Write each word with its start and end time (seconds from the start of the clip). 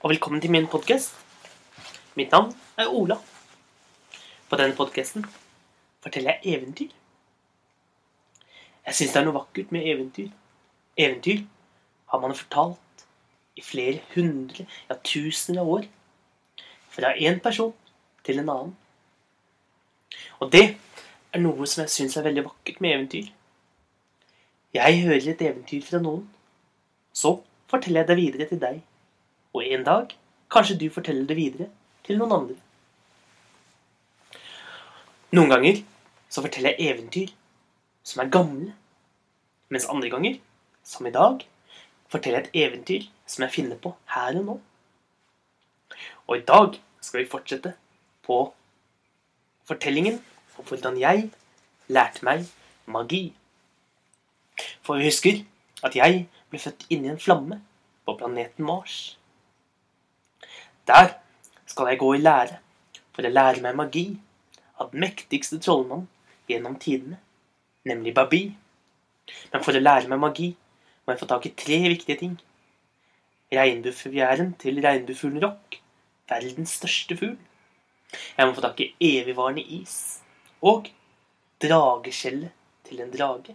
og 0.00 0.10
velkommen 0.10 0.40
til 0.40 0.50
min 0.50 0.66
podkast. 0.68 1.14
Mitt 2.14 2.30
navn 2.30 2.52
er 2.76 2.88
Ola. 2.92 3.16
På 4.48 4.56
denne 4.60 4.76
podkasten 4.76 5.24
forteller 6.04 6.36
jeg 6.36 6.56
eventyr. 6.58 6.90
Jeg 8.86 8.94
syns 8.94 9.14
det 9.14 9.20
er 9.20 9.24
noe 9.24 9.38
vakkert 9.38 9.70
med 9.72 9.86
eventyr. 9.88 10.26
Eventyr 11.00 11.40
har 12.12 12.20
man 12.20 12.36
fortalt 12.36 13.06
i 13.56 13.64
flere 13.64 14.02
hundre, 14.12 14.66
ja 14.90 14.96
tusener 15.00 15.62
av 15.62 15.70
år. 15.78 15.86
Fra 16.92 17.14
én 17.16 17.40
person 17.40 17.72
til 18.24 18.42
en 18.42 18.52
annen. 18.52 18.74
Og 20.40 20.52
det 20.52 20.66
er 21.32 21.40
noe 21.40 21.64
som 21.64 21.86
jeg 21.86 21.94
syns 21.94 22.18
er 22.20 22.26
veldig 22.28 22.44
vakkert 22.50 22.82
med 22.84 22.98
eventyr. 22.98 23.32
Jeg 24.76 25.00
hører 25.06 25.30
et 25.32 25.46
eventyr 25.48 25.88
fra 25.88 26.02
noen. 26.04 26.28
Så 27.16 27.38
forteller 27.72 28.04
jeg 28.04 28.08
det 28.12 28.18
videre 28.20 28.48
til 28.52 28.60
deg. 28.60 28.84
Og 29.56 29.64
en 29.64 29.84
dag 29.84 30.12
kanskje 30.52 30.76
du 30.78 30.90
forteller 30.92 31.24
det 31.28 31.36
videre 31.38 31.70
til 32.04 32.20
noen 32.20 32.34
andre. 32.36 32.56
Noen 35.32 35.52
ganger 35.52 35.80
så 36.28 36.44
forteller 36.44 36.76
jeg 36.76 36.92
eventyr 36.92 37.32
som 38.06 38.22
er 38.22 38.32
gamle. 38.36 38.74
Mens 39.72 39.88
andre 39.90 40.10
ganger, 40.12 40.36
som 40.84 41.08
i 41.08 41.14
dag, 41.14 41.40
forteller 42.12 42.44
jeg 42.44 42.52
et 42.52 42.60
eventyr 42.66 43.08
som 43.26 43.42
jeg 43.42 43.54
finner 43.56 43.80
på 43.80 43.96
her 44.12 44.36
og 44.38 44.44
nå. 44.46 44.60
Og 46.28 46.36
i 46.36 46.44
dag 46.46 46.78
skal 47.00 47.22
vi 47.22 47.30
fortsette 47.30 47.72
på 48.26 48.38
fortellingen 49.66 50.20
om 50.58 50.68
hvordan 50.68 51.00
jeg 51.00 51.30
lærte 51.88 52.24
meg 52.26 52.46
magi. 52.86 53.24
For 54.82 55.00
vi 55.00 55.08
husker 55.08 55.42
at 55.82 55.96
jeg 55.98 56.26
ble 56.50 56.60
født 56.62 56.86
inni 56.90 57.10
en 57.10 57.22
flamme 57.22 57.60
på 58.06 58.14
planeten 58.20 58.66
Mars. 58.66 59.16
Der 60.86 61.16
skal 61.66 61.90
jeg 61.90 61.98
gå 61.98 62.12
i 62.14 62.22
lære 62.22 62.60
for 63.16 63.26
å 63.26 63.32
lære 63.32 63.62
meg 63.64 63.78
magi 63.78 64.04
av 64.78 64.92
den 64.92 65.02
mektigste 65.02 65.58
trollmannen 65.62 66.06
gjennom 66.46 66.76
tidene, 66.78 67.18
nemlig 67.88 68.14
Babi. 68.14 68.42
Men 69.50 69.64
for 69.64 69.74
å 69.74 69.82
lære 69.82 70.10
meg 70.12 70.22
magi 70.22 70.52
må 71.04 71.14
jeg 71.14 71.22
få 71.22 71.30
tak 71.32 71.48
i 71.48 71.54
tre 71.58 71.80
viktige 71.88 72.20
ting. 72.22 72.36
Regnbuefjæren 73.54 74.54
til 74.62 74.78
regnbuefuglen 74.84 75.42
Rock, 75.42 75.80
verdens 76.30 76.78
største 76.78 77.18
fugl. 77.18 77.36
Jeg 78.36 78.46
må 78.46 78.54
få 78.54 78.62
tak 78.62 78.80
i 78.82 78.92
evigvarende 79.10 79.62
is. 79.80 80.22
Og 80.62 80.90
drageskjellet 81.62 82.54
til 82.86 83.02
en 83.02 83.12
drage. 83.14 83.54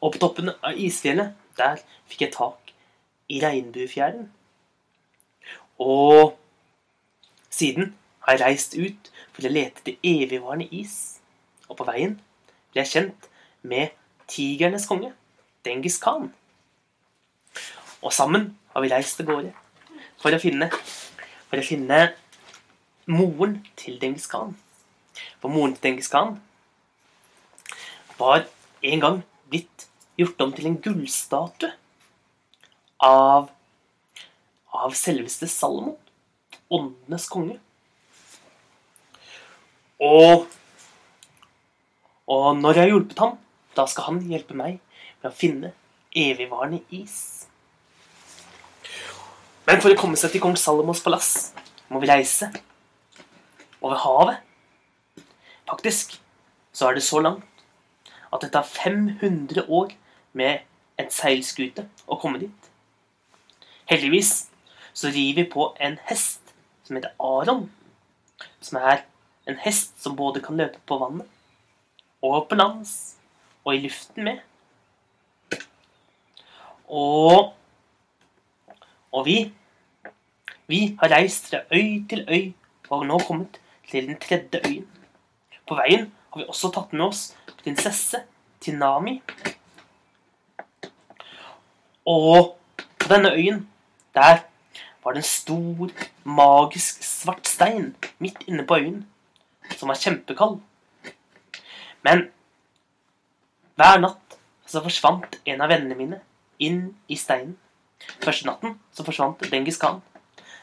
Og 0.00 0.12
på 0.14 0.20
toppen 0.20 0.50
av 0.54 0.78
isfjellet, 0.78 1.34
der 1.58 1.82
fikk 2.10 2.26
jeg 2.26 2.34
tak 2.34 2.74
i 3.30 3.38
regnbuefjæren. 3.42 4.26
Og 5.84 6.34
siden 7.52 7.92
har 8.24 8.38
jeg 8.38 8.44
reist 8.44 8.76
ut 8.78 9.10
for 9.34 9.44
å 9.44 9.52
lete 9.52 9.82
etter 9.82 9.98
evigvarende 10.00 10.70
is. 10.72 11.20
Og 11.68 11.76
på 11.78 11.86
veien 11.88 12.16
ble 12.72 12.82
jeg 12.82 12.92
kjent 12.94 13.28
med 13.64 13.92
tigernes 14.30 14.88
konge, 14.88 15.12
Dengis 15.64 16.00
Khan. 16.00 16.30
Og 18.04 18.12
sammen 18.12 18.52
har 18.72 18.84
vi 18.84 18.92
reist 18.92 19.20
av 19.20 19.28
gårde 19.28 19.52
for 20.20 20.32
å 20.32 20.40
finne, 20.40 20.70
for 21.48 21.60
å 21.60 21.66
finne 21.66 22.00
moren 23.06 23.60
til 23.80 24.00
Dengis 24.00 24.28
Khan. 24.30 24.56
For 25.40 25.52
moren 25.52 25.76
til 25.76 25.90
Dengis 25.90 26.10
Khan 26.12 26.38
var 28.18 28.46
en 28.84 29.02
gang 29.02 29.22
blitt 29.50 29.88
gjort 30.20 30.40
om 30.44 30.52
til 30.54 30.68
en 30.70 30.80
gullstatue 30.80 31.72
av, 33.04 33.50
av 34.74 34.94
selveste 34.98 35.48
Salomon, 35.50 35.96
åndenes 36.72 37.28
konge. 37.30 37.60
Og, 40.02 40.48
og 42.26 42.46
når 42.58 42.74
jeg 42.74 42.82
har 42.82 42.92
hjulpet 42.92 43.22
ham, 43.22 43.38
da 43.74 43.86
skal 43.90 44.10
han 44.10 44.22
hjelpe 44.28 44.56
meg 44.58 44.80
med 45.22 45.30
å 45.30 45.34
finne 45.34 45.72
evigvarende 46.14 46.82
is. 46.94 47.46
Men 49.64 49.80
for 49.80 49.94
å 49.94 49.98
komme 49.98 50.18
seg 50.20 50.34
til 50.34 50.42
kong 50.44 50.58
Salomos 50.60 51.02
palass 51.02 51.54
må 51.88 52.02
vi 52.02 52.10
reise 52.10 52.50
over 53.80 53.96
havet. 54.02 54.42
Faktisk 55.64 56.18
så 56.74 56.90
er 56.90 56.98
det 56.98 57.06
så 57.06 57.22
langt 57.22 57.46
at 58.34 58.42
det 58.42 58.50
tar 58.52 58.66
500 58.66 59.68
år 59.70 59.94
med 60.34 60.66
en 60.98 61.10
seilskute 61.10 61.86
å 62.10 62.18
komme 62.20 62.42
dit. 62.42 62.70
Heldigvis 63.88 64.48
så 64.94 65.10
rir 65.10 65.34
vi 65.34 65.44
på 65.50 65.72
en 65.82 65.98
hest 66.08 66.54
som 66.84 66.96
heter 66.96 67.14
Aron. 67.18 67.66
Som 68.60 68.78
er 68.78 69.04
en 69.48 69.58
hest 69.60 69.98
som 70.02 70.16
både 70.16 70.42
kan 70.44 70.56
løpe 70.56 70.80
på 70.86 70.98
vannet 71.00 71.28
og 72.24 72.46
på 72.48 72.56
lands 72.56 73.16
og 73.64 73.74
i 73.74 73.82
luften 73.84 74.24
med. 74.24 74.40
Og 76.88 77.54
Og 79.14 79.26
vi 79.26 79.52
Vi 80.66 80.96
har 81.00 81.08
reist 81.12 81.50
fra 81.50 81.58
øy 81.70 82.08
til 82.08 82.24
øy 82.28 82.52
og 82.88 82.98
har 82.98 83.06
nå 83.06 83.18
kommet 83.18 83.60
til 83.90 84.06
den 84.08 84.16
tredje 84.20 84.60
øyen. 84.64 84.88
På 85.68 85.74
veien 85.74 86.12
har 86.32 86.40
vi 86.40 86.46
også 86.48 86.70
tatt 86.72 86.92
med 86.92 87.04
oss 87.04 87.36
prinsesse 87.62 88.22
Tinami. 88.60 89.22
Og 92.06 92.56
på 92.98 93.08
denne 93.08 93.32
øyen, 93.32 93.68
der 94.14 94.40
var 95.04 95.12
det 95.12 95.20
en 95.20 95.28
stor, 95.28 95.90
magisk 96.24 97.02
svart 97.04 97.46
stein 97.48 97.92
midt 98.18 98.40
inne 98.48 98.64
på 98.66 98.78
øyen, 98.80 99.02
som 99.76 99.88
var 99.88 100.00
kjempekald. 100.00 100.60
Men 102.04 102.28
hver 103.76 104.00
natt 104.00 104.38
så 104.66 104.82
forsvant 104.84 105.38
en 105.44 105.60
av 105.60 105.70
vennene 105.72 105.98
mine 105.98 106.20
inn 106.62 106.94
i 107.08 107.18
steinen. 107.20 107.56
Første 108.24 108.46
natten 108.48 108.78
så 108.92 109.04
forsvant 109.04 109.44
Dengis 109.52 109.78
Khan. 109.80 110.00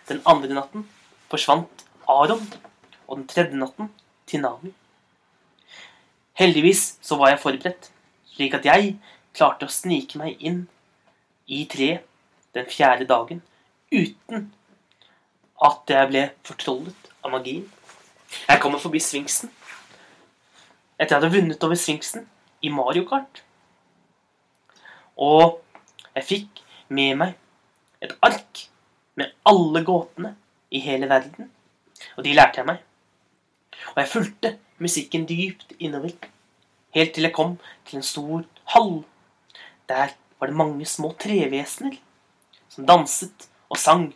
Den 0.09 0.21
andre 0.25 0.53
natten 0.57 0.85
forsvant 1.29 1.85
Aron. 2.09 2.45
Og 3.07 3.17
den 3.17 3.27
tredje 3.27 3.57
natten 3.57 3.89
Tinami. 4.27 4.73
Heldigvis 6.39 6.97
så 7.03 7.17
var 7.19 7.33
jeg 7.33 7.41
forberedt, 7.43 7.89
slik 8.31 8.55
at 8.55 8.65
jeg 8.65 8.95
klarte 9.35 9.67
å 9.67 9.73
snike 9.73 10.17
meg 10.17 10.39
inn 10.39 10.63
i 11.51 11.65
treet 11.69 12.07
den 12.55 12.67
fjerde 12.71 13.05
dagen 13.07 13.41
uten 13.91 14.51
at 15.61 15.93
jeg 15.93 16.09
ble 16.09 16.27
fortrollet 16.47 17.09
av 17.21 17.33
magien. 17.33 17.65
Jeg 18.47 18.61
kommer 18.63 18.79
forbi 18.81 19.01
Sfinksen 19.03 19.51
etter 21.01 21.15
jeg 21.15 21.23
hadde 21.23 21.33
vunnet 21.33 21.63
over 21.65 21.79
Sfinksen 21.79 22.27
i 22.61 22.69
Mario 22.69 23.07
Kart. 23.09 23.41
Og 25.17 25.57
jeg 26.13 26.27
fikk 26.27 26.61
med 26.93 27.15
meg 27.17 28.05
et 28.05 28.13
ark 28.21 28.67
med 29.17 29.33
alle 29.49 29.81
gåtene 29.85 30.35
i 30.69 30.81
hele 30.83 31.09
verden. 31.09 31.49
Og 32.17 32.25
de 32.25 32.35
lærte 32.37 32.61
jeg 32.61 32.69
meg. 32.69 32.83
Og 33.95 34.01
jeg 34.03 34.11
fulgte 34.11 34.53
musikken 34.81 35.25
dypt 35.29 35.73
innover, 35.79 36.13
helt 36.93 37.13
til 37.15 37.25
jeg 37.25 37.33
kom 37.33 37.57
til 37.87 37.97
en 37.97 38.05
stor 38.05 38.45
hall. 38.75 39.01
Der 39.89 40.13
var 40.37 40.49
det 40.49 40.57
mange 40.57 40.85
små 40.85 41.15
trevesener 41.17 41.97
som 42.69 42.85
danset 42.85 43.49
og 43.71 43.79
sang. 43.79 44.09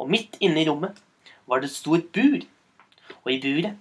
Og 0.00 0.10
midt 0.10 0.38
inne 0.40 0.62
i 0.62 0.68
rommet 0.68 0.96
var 1.46 1.60
det 1.60 1.70
et 1.70 1.76
stort 1.76 2.08
bur. 2.14 2.40
Og 3.24 3.32
i 3.32 3.40
buret, 3.40 3.76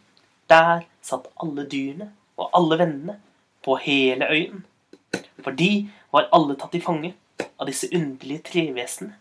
der 0.52 0.84
satt 1.04 1.30
alle 1.42 1.66
dyrene 1.72 2.12
og 2.38 2.52
alle 2.58 2.80
vennene 2.84 3.18
på 3.64 3.78
hele 3.82 4.28
øyen. 4.30 4.66
For 5.44 5.56
de 5.56 5.90
var 6.12 6.30
alle 6.36 6.58
tatt 6.60 6.76
i 6.76 6.84
fange 6.84 7.14
av 7.40 7.68
disse 7.70 7.90
underlige 7.96 8.44
trevesenene. 8.52 9.16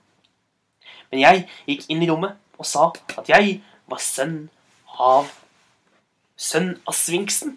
Men 1.12 1.20
jeg 1.20 1.44
gikk 1.68 1.86
inn 1.92 2.02
i 2.02 2.08
rommet 2.10 2.38
og 2.58 2.66
sa 2.66 2.88
at 3.18 3.28
jeg 3.30 3.60
var 3.90 4.02
sønn 4.02 4.48
av 4.98 5.30
Sønn 6.42 6.72
av 6.88 6.96
Sfinksen. 6.96 7.52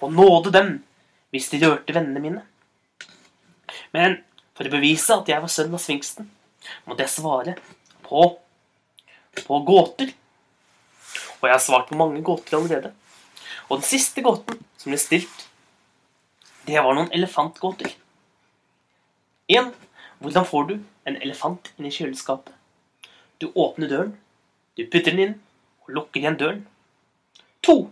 Og 0.00 0.14
nåde 0.14 0.52
dem 0.54 0.70
hvis 1.34 1.50
de 1.52 1.58
rørte 1.60 1.92
vennene 1.92 2.22
mine. 2.22 2.42
Men 3.92 4.22
for 4.56 4.64
å 4.64 4.72
bevise 4.72 5.18
at 5.18 5.28
jeg 5.28 5.42
var 5.42 5.52
sønn 5.52 5.74
av 5.74 5.82
Sfinksen, 5.82 6.30
måtte 6.86 7.04
jeg 7.04 7.14
svare 7.14 7.56
på, 8.06 8.26
på 9.46 9.60
gåter. 9.66 10.12
Og 11.40 11.48
jeg 11.48 11.56
har 11.56 11.62
svart 11.62 11.88
på 11.90 11.98
mange 11.98 12.22
gåter 12.24 12.58
allerede. 12.58 12.92
Og 13.68 13.78
den 13.80 13.86
siste 13.86 14.22
gåten 14.24 14.60
som 14.78 14.92
ble 14.92 15.00
stilt, 15.00 15.46
det 16.66 16.78
var 16.78 16.94
noen 16.94 17.10
elefantgåter. 17.14 17.94
En, 19.50 19.72
hvordan 20.22 20.46
får 20.46 20.68
du 20.68 20.74
en 21.08 21.16
elefant 21.18 21.72
inn 21.76 21.88
i 21.88 21.94
kjøleskapet? 21.94 22.54
Du 23.42 23.48
åpner 23.58 23.90
døren, 23.90 24.12
du 24.78 24.84
putter 24.86 25.10
den 25.10 25.24
inn 25.24 25.34
og 25.82 25.96
lukker 25.96 26.22
igjen 26.22 26.38
døren. 26.38 26.60
To. 27.66 27.90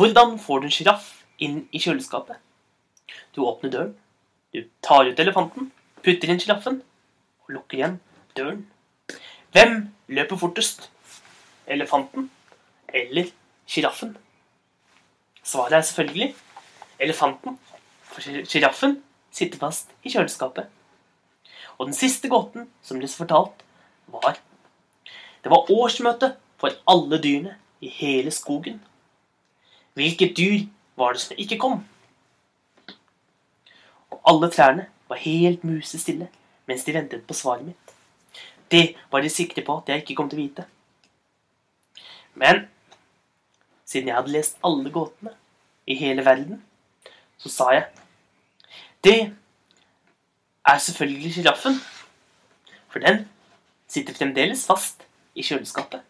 Hvordan 0.00 0.38
får 0.40 0.62
du 0.62 0.68
en 0.68 0.72
sjiraff 0.72 1.10
inn 1.42 1.60
i 1.70 1.82
kjøleskapet? 1.82 2.40
Du 3.36 3.42
åpner 3.44 3.72
døren, 3.74 3.92
du 4.54 4.64
tar 4.84 5.10
ut 5.10 5.20
elefanten, 5.20 5.68
putter 6.04 6.32
inn 6.32 6.40
sjiraffen 6.40 6.80
og 7.44 7.54
lukker 7.54 7.78
igjen 7.78 8.00
døren. 8.36 8.64
Hvem 9.52 9.88
løper 10.08 10.38
fortest? 10.40 10.90
Elefanten 11.70 12.30
eller 12.94 13.30
sjiraffen? 13.66 14.16
Svaret 15.42 15.72
er 15.72 15.86
selvfølgelig 15.86 16.34
elefanten, 17.00 17.58
for 18.02 18.20
sjiraffen 18.22 19.00
sitter 19.30 19.58
fast 19.58 19.90
i 20.04 20.12
kjøleskapet. 20.12 20.66
Og 21.78 21.86
den 21.86 21.96
siste 21.96 22.28
gåten 22.28 22.68
som 22.82 22.98
ble 23.00 23.08
fortalt, 23.08 23.64
var 24.06 24.38
Det 25.42 25.50
var 25.50 25.70
årsmøte 25.70 26.34
for 26.58 26.70
alle 26.86 27.22
dyrene 27.22 27.56
i 27.80 27.88
hele 27.88 28.30
skogen. 28.30 28.82
Hvilket 29.94 30.36
dyr 30.36 30.66
var 30.96 31.12
det 31.12 31.20
som 31.20 31.36
ikke 31.38 31.58
kom? 31.58 31.84
Og 34.10 34.20
alle 34.26 34.50
trærne 34.50 34.86
var 35.10 35.24
helt 35.24 35.64
musestille 35.66 36.30
mens 36.70 36.84
de 36.86 36.94
ventet 36.94 37.26
på 37.26 37.34
svaret 37.34 37.66
mitt. 37.66 37.94
Det 38.70 38.94
var 39.10 39.24
de 39.24 39.30
sikre 39.32 39.64
på 39.66 39.80
at 39.80 39.88
jeg 39.90 40.04
ikke 40.04 40.14
kom 40.20 40.28
til 40.30 40.38
å 40.38 40.44
vite. 40.44 40.66
Men 42.38 42.68
siden 43.84 44.08
jeg 44.08 44.16
hadde 44.16 44.34
lest 44.36 44.60
alle 44.64 44.92
gåtene 44.94 45.34
i 45.90 45.96
hele 45.98 46.22
verden, 46.24 46.60
så 47.38 47.50
sa 47.50 47.70
jeg 47.74 47.88
Det 49.02 49.32
er 50.68 50.78
selvfølgelig 50.78 51.34
sjiraffen. 51.34 51.80
For 52.90 53.02
den 53.02 53.24
sitter 53.88 54.14
fremdeles 54.14 54.66
fast 54.66 55.02
i 55.34 55.42
kjøleskapet. 55.42 56.02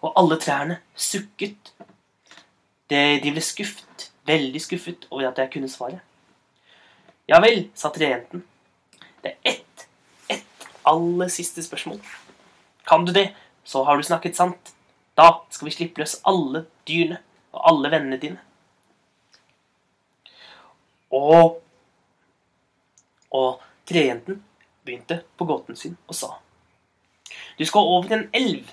Og 0.00 0.12
alle 0.16 0.38
trærne 0.40 0.78
sukket. 0.94 1.74
De 2.88 3.30
ble 3.32 3.42
skuffet, 3.42 4.10
veldig 4.28 4.60
skuffet 4.62 5.08
over 5.10 5.28
at 5.28 5.38
jeg 5.42 5.50
kunne 5.56 5.68
svaret. 5.68 6.00
Ja 7.26 7.40
vel, 7.40 7.68
sa 7.74 7.90
trejenten. 7.90 8.44
Det 9.22 9.32
er 9.32 9.52
ett, 9.54 9.88
ett 10.28 10.68
aller 10.82 11.28
siste 11.32 11.62
spørsmål. 11.62 12.00
Kan 12.84 13.04
du 13.04 13.12
det, 13.12 13.30
så 13.64 13.84
har 13.84 13.96
du 13.96 14.02
snakket 14.02 14.36
sant. 14.36 14.74
Da 15.16 15.46
skal 15.50 15.70
vi 15.70 15.74
slippe 15.74 16.02
løs 16.02 16.18
alle 16.28 16.66
dyrene 16.88 17.20
og 17.54 17.68
alle 17.70 17.92
vennene 17.94 18.20
dine. 18.20 18.40
Og 21.14 21.60
Og 23.34 23.62
trejenten 23.86 24.44
begynte 24.86 25.22
på 25.36 25.46
gåten 25.48 25.76
sin 25.76 25.96
og 26.06 26.14
sa 26.14 26.28
Du 27.58 27.64
skal 27.66 27.88
over 27.96 28.12
en 28.14 28.28
elv, 28.32 28.68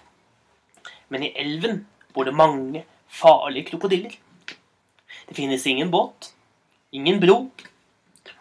men 1.10 1.24
i 1.24 1.32
elven 1.36 1.88
bor 2.14 2.28
det 2.30 2.36
mange 2.36 2.84
farlige 3.08 3.72
krokodiller. 3.72 4.14
Det 5.28 5.36
finnes 5.36 5.66
ingen 5.66 5.92
båt, 5.92 6.34
ingen 6.92 7.20
bro, 7.20 7.50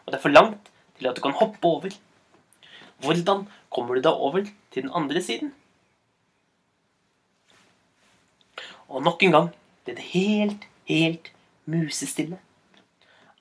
og 0.04 0.12
det 0.12 0.18
er 0.18 0.22
for 0.22 0.34
langt 0.34 0.70
til 0.98 1.08
at 1.10 1.16
du 1.16 1.22
kan 1.24 1.36
hoppe 1.36 1.64
over. 1.64 1.90
Hvordan 3.00 3.46
kommer 3.72 3.94
du 3.94 4.04
deg 4.04 4.12
over 4.12 4.44
til 4.72 4.82
den 4.82 4.92
andre 4.94 5.22
siden? 5.22 5.54
Og 8.88 9.02
nok 9.02 9.22
en 9.22 9.32
gang 9.36 9.50
ble 9.84 9.94
det 9.96 10.06
helt, 10.12 10.66
helt 10.90 11.32
musestille. 11.70 12.40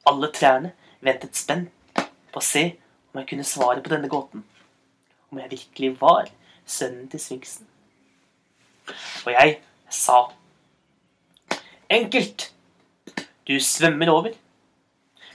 Alle 0.07 0.29
trærne 0.33 0.73
ventet 1.01 1.35
spent 1.35 1.71
på 1.95 2.41
å 2.41 2.45
se 2.45 2.65
om 3.09 3.19
jeg 3.19 3.31
kunne 3.31 3.47
svare 3.47 3.81
på 3.83 3.91
denne 3.91 4.09
gåten. 4.11 4.45
Om 5.31 5.41
jeg 5.41 5.51
virkelig 5.55 5.95
var 6.01 6.29
sønnen 6.69 7.09
til 7.09 7.21
sfinksen. 7.21 7.65
Og 9.25 9.33
jeg 9.33 9.57
sa 9.89 10.27
Enkelt. 11.89 12.51
Du 13.47 13.55
svømmer 13.59 14.11
over. 14.13 14.35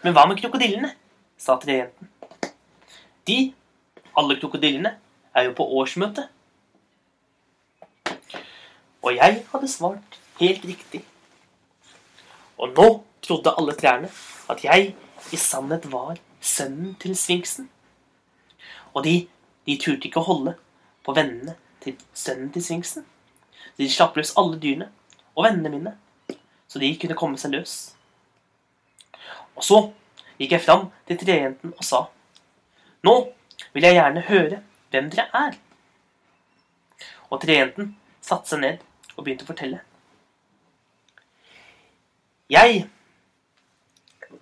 Men 0.05 0.15
hva 0.15 0.23
med 0.31 0.39
krokodillene? 0.39 0.93
Sa 1.45 1.59
trejenten. 1.61 2.09
De, 3.29 3.53
alle 4.17 4.37
krokodillene, 4.41 4.97
er 5.35 5.49
jo 5.49 5.55
på 5.59 5.67
årsmøte. 5.81 6.29
Og 9.05 9.17
jeg 9.17 9.43
hadde 9.51 9.69
svart 9.69 10.19
helt 10.41 10.65
riktig. 10.65 11.03
Og 12.57 12.71
nå 12.73 12.87
trodde 13.23 13.53
alle 13.59 13.75
trærne 13.77 14.09
at 14.49 14.65
jeg 14.65 14.95
i 15.33 15.37
sannhet 15.37 15.91
var 15.93 16.17
sønnen 16.41 16.95
til 17.01 17.17
sfinksen. 17.17 17.69
Og 18.95 19.05
de, 19.05 19.27
de 19.67 19.77
turte 19.81 20.09
ikke 20.09 20.23
å 20.23 20.29
holde 20.29 20.55
på 21.05 21.13
vennene 21.17 21.57
til 21.85 21.99
sønnen 22.15 22.53
til 22.55 22.65
sfinksen. 22.65 23.05
De 23.77 23.91
slapp 23.91 24.17
løs 24.17 24.33
alle 24.41 24.57
dyrene 24.63 24.89
og 25.35 25.45
vennene 25.49 25.73
mine, 25.73 25.93
så 26.69 26.79
de 26.79 26.93
kunne 27.01 27.19
komme 27.19 27.41
seg 27.41 27.57
løs. 27.57 27.75
Og 29.59 29.67
så 29.67 29.81
gikk 30.39 30.57
jeg 30.57 30.65
fram 30.65 30.89
til 31.09 31.19
trejenten 31.21 31.75
og 31.77 31.85
sa 31.87 32.05
Nå 33.05 33.15
vil 33.75 33.87
jeg 33.87 33.99
gjerne 33.99 34.25
høre 34.29 34.61
hvem 34.91 35.11
dere 35.13 35.27
er. 35.35 35.57
Og 37.31 37.41
trejenten 37.43 37.95
satte 38.25 38.55
seg 38.55 38.63
ned 38.63 38.85
og 39.15 39.25
begynte 39.25 39.47
å 39.47 39.51
fortelle. 39.53 39.81
Jeg 42.51 42.91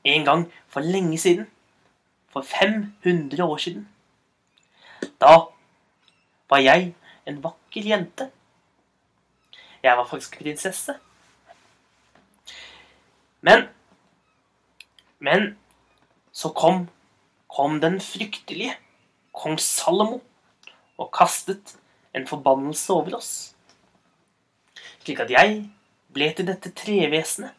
En 0.04 0.24
gang 0.26 0.40
for 0.66 0.82
lenge 0.82 1.14
siden, 1.18 1.44
for 2.26 2.42
500 2.42 3.44
år 3.44 3.56
siden, 3.62 3.84
da 5.20 5.36
var 6.50 6.58
jeg 6.58 6.88
en 7.26 7.38
vakker 7.44 7.86
jente. 7.86 8.26
Jeg 9.82 9.96
var 9.96 10.08
faktisk 10.10 10.40
prinsesse. 10.40 10.96
Men 13.40 13.68
Men 15.22 15.56
så 16.42 16.50
kom 16.56 16.86
kom 17.52 17.80
den 17.80 18.00
fryktelige 18.00 18.74
kong 19.36 19.58
Salomo 19.60 20.20
og 20.98 21.10
kastet 21.14 21.74
en 22.16 22.26
forbannelse 22.28 22.92
over 22.92 23.18
oss. 23.18 23.32
Slik 25.02 25.20
at 25.22 25.30
jeg 25.32 25.58
ble 26.12 26.30
til 26.36 26.48
dette 26.48 26.72
trevesenet. 26.76 27.52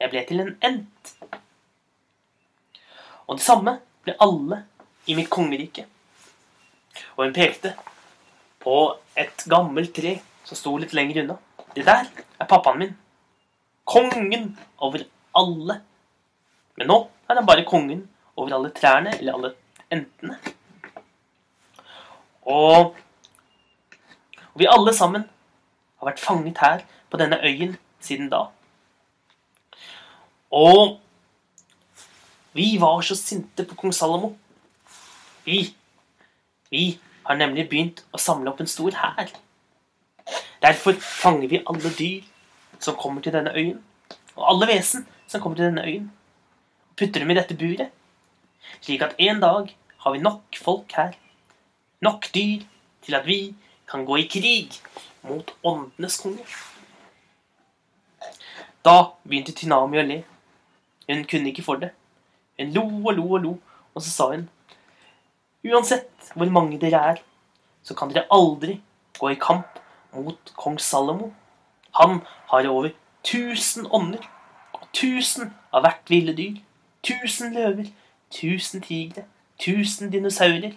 Jeg 0.00 0.12
ble 0.12 0.22
til 0.28 0.42
en 0.42 0.52
ent. 0.68 1.14
Og 3.26 3.38
det 3.38 3.46
samme 3.46 3.78
ble 4.04 4.16
alle 4.20 4.60
i 5.08 5.16
mitt 5.16 5.30
kongerike. 5.32 5.86
Og 7.16 7.24
hun 7.24 7.36
pekte 7.36 7.74
på 8.60 8.76
et 9.20 9.46
gammelt 9.50 9.94
tre 9.96 10.18
som 10.44 10.58
sto 10.58 10.74
litt 10.80 10.92
lenger 10.96 11.22
unna. 11.24 11.38
Det 11.74 11.86
der 11.86 12.08
er 12.12 12.48
pappaen 12.50 12.80
min. 12.82 12.94
Kongen 13.88 14.52
over 14.78 15.06
alle. 15.36 15.80
Men 16.78 16.90
nå 16.90 16.98
er 17.28 17.38
han 17.38 17.46
bare 17.46 17.66
kongen 17.68 18.02
over 18.36 18.56
alle 18.56 18.72
trærne, 18.74 19.14
eller 19.18 19.36
alle 19.36 19.52
entene. 19.94 20.38
Og, 22.44 22.96
og 24.52 24.58
vi 24.60 24.68
alle 24.68 24.94
sammen 24.94 25.24
har 26.00 26.10
vært 26.10 26.20
fanget 26.20 26.60
her 26.60 26.84
på 27.10 27.20
denne 27.20 27.38
øyen 27.46 27.76
siden 28.04 28.28
da. 28.32 28.48
Og 30.54 30.98
vi 32.54 32.76
var 32.80 33.00
så 33.02 33.16
sinte 33.18 33.64
på 33.66 33.78
kong 33.78 33.94
Salomo. 33.94 34.34
Vi, 35.44 35.74
vi 36.70 36.84
har 37.26 37.38
nemlig 37.38 37.68
begynt 37.70 38.04
å 38.14 38.20
samle 38.20 38.52
opp 38.52 38.60
en 38.62 38.70
stor 38.70 38.94
hær. 39.00 39.32
Derfor 40.62 40.96
fanger 41.02 41.50
vi 41.50 41.62
alle 41.66 41.90
dyr 41.98 42.22
som 42.80 42.96
kommer 43.00 43.24
til 43.24 43.34
denne 43.34 43.52
øyen, 43.56 43.80
og 44.36 44.46
alle 44.52 44.68
vesen 44.68 45.06
som 45.26 45.40
kommer 45.40 45.58
til 45.58 45.68
denne 45.68 45.84
øyen, 45.84 46.06
putter 46.96 47.22
dem 47.22 47.32
i 47.32 47.38
dette 47.38 47.56
buret, 47.58 47.90
slik 48.80 49.02
at 49.02 49.16
en 49.18 49.40
dag 49.42 49.74
har 50.04 50.14
vi 50.14 50.22
nok 50.22 50.60
folk 50.60 50.92
her, 50.96 51.14
nok 52.04 52.28
dyr, 52.34 52.64
til 53.04 53.16
at 53.18 53.26
vi 53.26 53.54
kan 53.90 54.04
gå 54.04 54.16
i 54.22 54.28
krig 54.28 54.78
mot 55.24 55.50
åndenes 55.64 56.16
konge. 56.20 56.44
Da 58.84 58.96
begynte 59.24 59.54
Tynami 59.56 60.00
å 60.00 60.04
le. 60.04 60.18
Hun 61.08 61.22
kunne 61.28 61.50
ikke 61.52 61.64
for 61.64 61.80
det. 61.80 61.92
Hun 62.60 62.72
lo 62.76 62.84
og 62.84 63.14
lo 63.16 63.24
og 63.36 63.40
lo, 63.44 63.54
og 63.94 64.04
så 64.04 64.10
sa 64.10 64.26
hun 64.34 64.48
Uansett 65.64 66.34
hvor 66.36 66.50
mange 66.52 66.76
dere 66.80 67.00
er, 67.12 67.20
så 67.84 67.96
kan 67.96 68.10
dere 68.12 68.28
aldri 68.32 68.76
gå 69.16 69.30
i 69.32 69.38
kamp 69.40 69.78
mot 70.12 70.52
kong 70.60 70.76
Salomo. 70.76 71.30
Han 71.96 72.20
har 72.50 72.68
over 72.68 72.92
tusen 73.24 73.88
ånder 73.88 74.26
og 74.76 74.84
tusen 74.92 75.54
av 75.72 75.86
hvert 75.86 76.12
ville 76.12 76.36
dyr. 76.36 76.60
Tusen 77.04 77.52
løver, 77.52 77.90
tusen 78.32 78.80
tigre, 78.80 79.26
tusen 79.60 80.12
dinosaurer. 80.12 80.72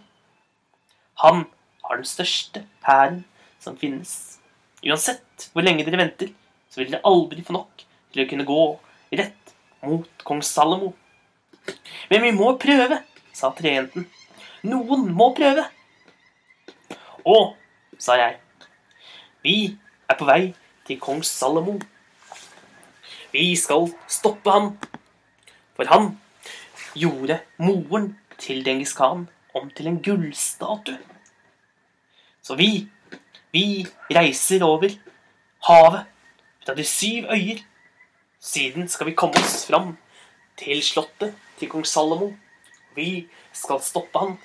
Han 1.24 1.46
har 1.84 1.96
den 1.96 2.06
største 2.06 2.66
hæren 2.86 3.24
som 3.64 3.78
finnes. 3.80 4.40
Uansett 4.84 5.48
hvor 5.54 5.64
lenge 5.64 5.86
dere 5.88 6.02
venter, 6.02 6.34
så 6.70 6.82
vil 6.82 6.92
dere 6.92 7.06
aldri 7.08 7.46
få 7.48 7.56
nok 7.56 7.86
til 8.14 8.24
å 8.24 8.30
kunne 8.30 8.48
gå 8.48 8.62
rett 9.18 9.54
mot 9.88 10.26
kong 10.28 10.44
Salomo. 10.44 10.94
Men 12.12 12.24
vi 12.24 12.34
må 12.36 12.54
prøve, 12.60 13.00
sa 13.34 13.52
trejenten. 13.56 14.08
Noen 14.68 15.08
må 15.16 15.32
prøve. 15.38 15.64
Å, 17.28 17.38
sa 18.00 18.18
jeg. 18.20 18.38
Vi 19.44 19.58
er 20.08 20.20
på 20.20 20.28
vei 20.28 20.42
til 20.88 21.00
kong 21.00 21.24
Salomo. 21.28 21.78
Vi 23.32 23.52
skal 23.60 23.90
stoppe 24.12 24.54
han. 24.54 24.72
For 25.78 25.86
han 25.94 26.16
gjorde 26.98 27.40
moren 27.62 28.16
til 28.42 28.64
Dengis 28.66 28.96
Khan 28.98 29.28
om 29.56 29.70
til 29.78 29.90
en 29.92 30.00
gullstatue. 30.04 30.98
Så 32.42 32.56
vi, 32.58 32.88
vi 33.54 33.86
reiser 34.10 34.66
over 34.66 34.90
havet 35.68 36.06
fra 36.66 36.76
de 36.76 36.84
syv 36.84 37.30
øyer. 37.30 37.62
Siden 38.40 38.88
skal 38.90 39.10
vi 39.10 39.18
komme 39.18 39.38
oss 39.38 39.66
fram 39.70 39.96
til 40.58 40.82
slottet 40.84 41.36
til 41.60 41.70
kong 41.70 41.86
Salomo. 41.86 42.32
Vi 42.96 43.28
skal 43.54 43.82
stoppe 43.84 44.20
han. 44.20 44.38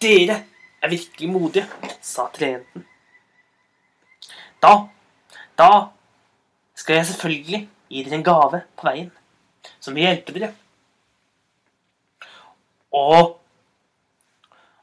Dere 0.00 0.44
er 0.82 0.88
virkelig 0.88 1.28
modige, 1.28 1.66
sa 2.00 2.28
trejenten. 2.32 2.86
Da, 4.62 4.86
da 5.58 5.70
skal 6.76 7.00
jeg 7.00 7.06
selvfølgelig 7.06 7.68
gi 7.90 8.04
dere 8.06 8.20
en 8.20 8.26
gave 8.26 8.62
på 8.78 8.86
veien 8.86 9.10
som 9.82 9.94
vil 9.94 10.06
hjelpe 10.06 10.34
dere. 10.36 10.54
Og 12.92 13.36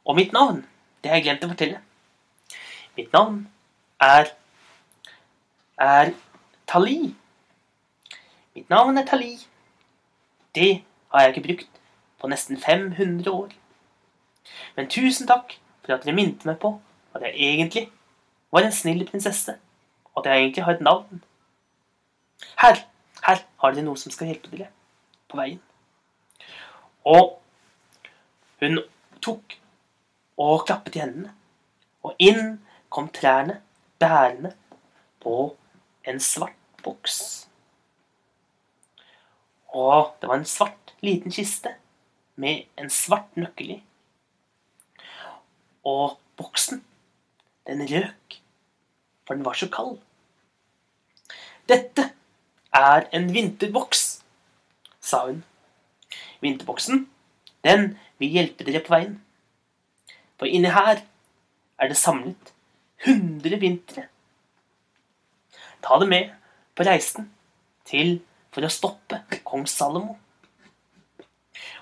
Og 0.08 0.16
mitt 0.16 0.32
navn, 0.32 0.62
det 1.04 1.10
har 1.10 1.18
jeg 1.18 1.24
glemt 1.26 1.42
å 1.44 1.50
fortelle. 1.52 1.80
Mitt 2.96 3.12
navn 3.12 3.42
er 4.00 4.30
er 5.78 6.14
Tali. 6.66 7.14
Mitt 8.56 8.70
navn 8.70 8.98
er 8.98 9.06
Tali. 9.06 9.34
Det 10.56 10.84
har 11.12 11.22
jeg 11.22 11.36
ikke 11.36 11.48
brukt 11.48 11.82
på 12.22 12.32
nesten 12.32 12.58
500 12.58 13.32
år. 13.32 13.52
Men 14.76 14.88
tusen 14.88 15.28
takk 15.28 15.58
for 15.84 15.98
at 15.98 16.06
dere 16.06 16.16
minte 16.16 16.48
meg 16.48 16.60
på 16.64 16.78
at 17.16 17.22
jeg 17.28 17.36
egentlig 17.36 17.90
var 18.52 18.64
en 18.64 18.72
snill 18.72 19.04
prinsesse, 19.08 19.58
og 20.14 20.24
at 20.24 20.32
jeg 20.32 20.44
egentlig 20.44 20.64
har 20.64 20.78
et 20.78 20.82
navn. 20.88 21.24
Her, 22.62 22.80
her 23.28 23.44
har 23.62 23.76
dere 23.76 23.86
noe 23.86 24.00
som 24.00 24.14
skal 24.14 24.32
hjelpe 24.32 24.52
dere 24.54 24.70
på 25.28 25.40
veien. 25.40 25.60
Og 27.08 27.38
hun 28.62 28.80
tok 29.24 29.58
og 30.38 30.64
klappet 30.68 30.98
i 30.98 31.04
hendene, 31.04 31.34
og 32.06 32.16
inn 32.24 32.58
kom 32.94 33.10
trærne 33.14 33.60
bærende 34.00 34.54
på 35.24 35.36
en 36.08 36.20
svart 36.24 36.56
boks. 36.86 37.18
Og 39.76 40.14
det 40.22 40.30
var 40.30 40.40
en 40.40 40.48
svart, 40.48 40.94
liten 41.04 41.34
kiste 41.34 41.76
med 42.40 42.66
en 42.80 42.90
svart 42.90 43.36
nøkkel 43.38 43.76
i. 43.76 43.80
Og 45.86 46.18
boksen, 46.40 46.84
den 47.68 47.84
røk, 47.92 48.40
for 49.28 49.36
den 49.36 49.46
var 49.46 49.58
så 49.60 49.68
kald. 49.72 49.98
Dette 51.68 52.14
er 52.74 53.08
en 53.16 53.30
vinterboks, 53.34 54.24
sa 55.00 55.26
hun. 55.26 55.44
Vinterboksen, 56.42 57.08
den 57.64 57.98
vil 58.20 58.36
hjelpe 58.38 58.66
dere 58.68 58.84
på 58.86 58.94
veien. 58.94 59.18
For 60.38 60.50
inni 60.50 60.70
her 60.74 61.02
er 61.80 61.90
det 61.90 61.98
samlet 61.98 62.54
100 63.06 63.60
vintre. 63.62 64.08
Ta 65.82 66.00
det 66.02 66.10
med 66.10 66.32
på 66.76 66.86
reisen 66.86 67.30
til 67.88 68.20
for 68.54 68.66
å 68.66 68.72
stoppe 68.74 69.22
kong 69.46 69.68
Salomo. 69.70 70.18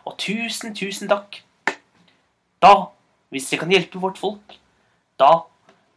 Og 0.05 0.17
tusen, 0.21 0.75
tusen 0.75 1.09
takk. 1.09 1.41
Da, 2.61 2.73
hvis 3.33 3.49
dere 3.49 3.63
kan 3.63 3.73
hjelpe 3.73 4.01
vårt 4.01 4.19
folk, 4.19 4.55
da 5.19 5.45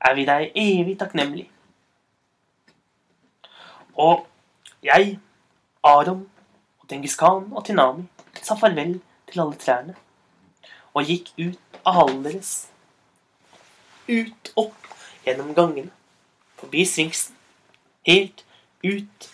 er 0.04 0.14
vi 0.14 0.26
deg 0.28 0.52
evig 0.58 0.96
takknemlig. 1.00 1.48
Og 3.98 4.27
jeg, 4.82 5.18
Aron 5.82 6.24
og 6.80 6.90
Dengis 6.90 7.16
Khan 7.18 7.48
og 7.52 7.64
Tinami 7.66 8.06
sa 8.42 8.54
farvel 8.58 8.98
til 9.28 9.42
alle 9.42 9.58
trærne 9.58 9.94
og 10.94 11.06
gikk 11.06 11.32
ut 11.38 11.80
av 11.84 11.94
hallen 11.98 12.22
deres. 12.24 12.52
Ut, 14.08 14.52
opp, 14.56 14.86
gjennom 15.26 15.52
gangene, 15.54 15.90
forbi 16.58 16.84
Sfinksen, 16.88 17.36
helt 18.08 18.44
ut. 18.84 19.28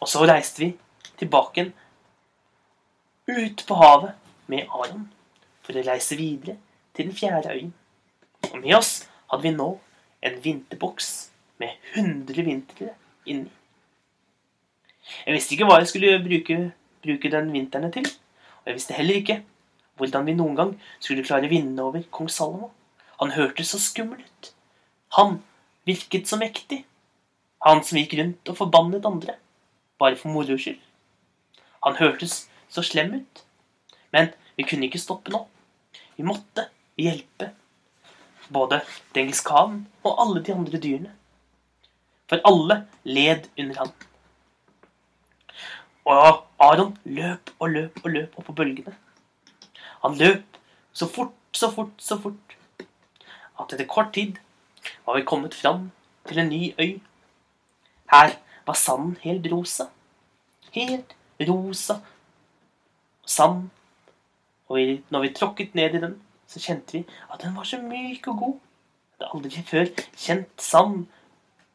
Og 0.00 0.10
så 0.10 0.26
reiste 0.28 0.62
vi 0.64 0.74
tilbake 1.20 1.62
igjen 1.62 1.72
ut 3.30 3.66
på 3.66 3.74
havet 3.78 4.12
med 4.50 4.66
Aron 4.74 5.06
for 5.62 5.76
å 5.76 5.84
reise 5.86 6.18
videre 6.18 6.56
til 6.96 7.08
den 7.08 7.16
fjerde 7.16 7.54
øyen. 7.54 7.72
Og 8.50 8.58
med 8.58 8.74
oss 8.74 8.92
hadde 9.30 9.44
vi 9.46 9.54
nå 9.54 9.68
en 10.26 10.38
vinterboks 10.44 11.10
med 11.62 11.76
100 11.94 12.46
vintre 12.46 12.94
inni. 13.26 13.50
Jeg 15.26 15.36
visste 15.36 15.56
ikke 15.56 15.68
hva 15.68 15.78
jeg 15.80 15.90
skulle 15.90 16.18
bruke, 16.24 16.58
bruke 17.04 17.32
den 17.32 17.52
vinteren 17.54 17.92
til, 17.94 18.06
og 18.60 18.70
jeg 18.70 18.78
visste 18.78 18.96
heller 18.96 19.20
ikke 19.20 19.40
hvordan 20.00 20.26
vi 20.26 20.36
noen 20.36 20.56
gang 20.56 20.70
skulle 20.98 21.24
klare 21.26 21.48
å 21.48 21.52
vinne 21.52 21.84
over 21.84 22.04
kong 22.14 22.30
Salomo. 22.32 22.70
Han 23.20 23.34
hørtes 23.36 23.74
så 23.74 23.80
skummel 23.82 24.22
ut. 24.24 24.52
Han 25.18 25.40
virket 25.88 26.28
så 26.30 26.38
mektig. 26.40 26.84
Han 27.66 27.82
som 27.84 27.98
gikk 28.00 28.14
rundt 28.16 28.48
og 28.48 28.56
forbannet 28.56 29.08
andre, 29.08 29.36
bare 30.00 30.16
for 30.16 30.32
moro 30.32 30.56
skyld. 30.56 30.80
Han 31.84 31.98
hørtes 32.00 32.46
så 32.72 32.84
slem 32.84 33.18
ut. 33.20 33.42
Men 34.12 34.32
vi 34.56 34.64
kunne 34.68 34.88
ikke 34.88 35.02
stoppe 35.02 35.32
nå. 35.32 35.42
Vi 36.16 36.24
måtte 36.24 36.70
hjelpe 37.00 37.50
både 38.52 38.80
Dengis 39.14 39.42
Khan 39.46 39.84
og 40.02 40.22
alle 40.24 40.42
de 40.44 40.54
andre 40.56 40.80
dyrene. 40.80 41.12
For 42.30 42.40
alle 42.46 42.84
led 43.04 43.50
under 43.58 43.82
han. 43.82 43.92
Og 46.10 46.46
Aron 46.58 46.96
løp 47.04 47.52
og 47.58 47.70
løp 47.70 48.00
og 48.04 48.10
løp 48.10 48.38
oppå 48.38 48.50
på 48.50 48.56
bølgene. 48.60 48.94
Han 50.02 50.16
løp 50.18 50.58
så 50.92 51.06
fort, 51.06 51.36
så 51.52 51.70
fort, 51.70 51.92
så 51.98 52.18
fort 52.18 52.56
at 53.60 53.74
etter 53.74 53.86
kort 53.86 54.12
tid 54.16 54.38
var 55.06 55.18
vi 55.18 55.26
kommet 55.28 55.54
fram 55.54 55.90
til 56.28 56.40
en 56.40 56.48
ny 56.48 56.72
øy. 56.80 57.00
Her 58.10 58.34
var 58.66 58.74
sanden 58.74 59.18
helt 59.22 59.46
rosa. 59.52 59.90
Helt 60.72 61.14
rosa 61.48 62.00
sand. 63.26 63.68
Og 64.68 64.78
når 65.10 65.20
vi 65.20 65.34
tråkket 65.34 65.74
ned 65.74 65.94
i 65.94 66.02
den, 66.02 66.16
så 66.46 66.60
kjente 66.62 66.98
vi 66.98 67.04
at 67.32 67.42
den 67.42 67.54
var 67.56 67.68
så 67.68 67.78
myk 67.82 68.26
og 68.28 68.38
god. 68.38 68.58
Jeg 69.20 69.28
hadde 69.28 69.46
aldri 69.46 69.62
før 69.68 69.86
kjent 70.16 70.62
sand 70.62 71.06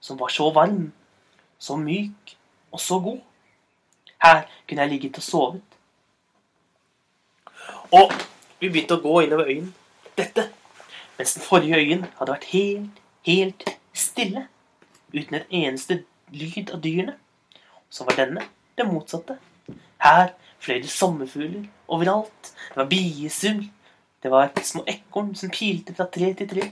som 0.01 0.19
var 0.19 0.33
så 0.33 0.49
varm, 0.53 0.91
så 1.59 1.77
myk 1.77 2.35
og 2.71 2.79
så 2.79 2.99
god. 2.99 3.21
Her 4.23 4.45
kunne 4.67 4.81
jeg 4.81 4.89
ligget 4.89 5.17
og 5.17 5.23
sovet. 5.23 5.61
Og 7.91 8.11
vi 8.59 8.69
begynte 8.69 8.97
å 8.97 9.03
gå 9.03 9.19
innover 9.25 9.49
øyen. 9.51 9.73
Dette 10.17 10.49
mens 11.17 11.33
den 11.33 11.43
forrige 11.43 11.77
øyen 11.79 12.05
hadde 12.17 12.33
vært 12.33 12.49
helt, 12.51 13.01
helt 13.27 13.69
stille. 13.93 14.47
Uten 15.13 15.37
en 15.37 15.51
eneste 15.51 16.01
lyd 16.31 16.73
av 16.73 16.81
dyrene. 16.83 17.15
Så 17.89 18.03
var 18.03 18.17
denne 18.19 18.43
det 18.75 18.87
motsatte. 18.89 19.37
Her 20.03 20.33
fløy 20.59 20.81
det 20.83 20.91
sommerfugler 20.91 21.69
overalt. 21.87 22.51
Det 22.73 22.81
var 22.81 22.89
biesull. 22.91 23.63
Det 24.23 24.31
var 24.31 24.51
små 24.63 24.83
ekorn 24.89 25.35
som 25.37 25.53
pilte 25.53 25.95
fra 25.95 26.09
tre 26.11 26.33
til 26.33 26.49
tre. 26.49 26.67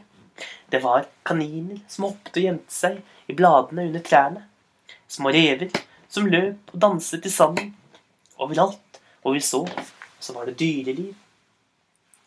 Det 0.72 0.82
var 0.84 1.08
kaniner 1.26 1.80
som 1.88 2.10
hoppet 2.10 2.42
og 2.42 2.48
gjemte 2.48 2.74
seg 2.74 3.00
i 3.30 3.36
bladene 3.38 3.88
under 3.88 4.04
trærne. 4.04 4.44
Små 5.08 5.32
rever 5.32 5.70
som 6.14 6.30
løp 6.30 6.74
og 6.74 6.82
danset 6.82 7.26
i 7.26 7.32
sanden. 7.34 7.72
Overalt 8.42 9.00
hvor 9.24 9.34
vi 9.34 9.42
så, 9.42 9.64
så 10.20 10.34
var 10.36 10.46
det 10.46 10.60
dyreliv. 10.60 11.14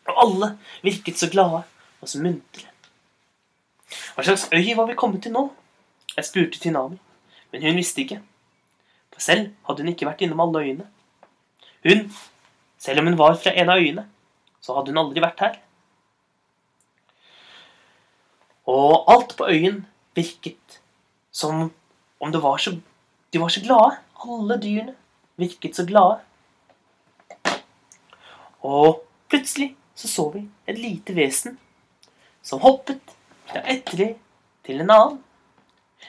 Og 0.07 0.23
alle 0.23 0.53
virket 0.83 1.19
så 1.19 1.29
glade 1.31 1.61
og 2.01 2.09
så 2.09 2.19
muntre. 2.23 2.67
Hva 4.15 4.25
slags 4.25 4.47
øy 4.51 4.73
var 4.75 4.89
vi 4.89 4.97
kommet 4.99 5.23
til 5.23 5.35
nå? 5.35 5.45
Jeg 6.17 6.25
spurte 6.25 6.59
Tinami, 6.59 6.97
men 7.51 7.63
hun 7.63 7.77
visste 7.77 8.01
ikke. 8.03 8.19
For 9.13 9.23
selv 9.23 9.51
hadde 9.67 9.85
hun 9.85 9.91
ikke 9.93 10.07
vært 10.09 10.23
innom 10.25 10.41
alle 10.43 10.63
øyene. 10.65 10.87
Hun, 11.85 12.07
selv 12.81 12.99
om 12.99 13.07
hun 13.07 13.19
var 13.19 13.37
fra 13.39 13.53
en 13.53 13.71
av 13.71 13.79
øyene, 13.79 14.07
så 14.61 14.75
hadde 14.75 14.91
hun 14.91 15.03
aldri 15.03 15.23
vært 15.23 15.43
her. 15.45 15.59
Og 18.67 19.07
alt 19.13 19.37
på 19.37 19.47
øyen 19.47 19.85
virket 20.17 20.81
som 21.31 21.69
om 22.19 22.33
det 22.33 22.41
var 22.43 22.57
så 22.59 22.73
De 23.37 23.41
var 23.41 23.49
så 23.49 23.61
glade. 23.61 23.97
Alle 24.13 24.55
dyrene 24.57 24.93
virket 25.37 25.75
så 25.75 25.83
glade. 25.85 26.15
Og 28.65 29.03
plutselig 29.29 29.75
så 29.93 30.09
så 30.09 30.25
vi 30.33 30.41
et 30.65 30.79
lite 30.81 31.13
vesen 31.13 31.59
som 32.41 32.63
hoppet 32.65 33.13
fra 33.45 33.61
et 33.69 33.85
tre 33.85 34.09
til 34.65 34.81
en 34.81 34.89
annen, 34.89 35.21